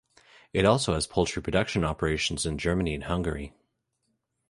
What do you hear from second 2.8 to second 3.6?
and Hungary.